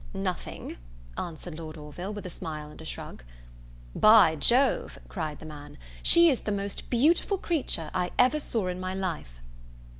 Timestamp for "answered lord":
1.15-1.77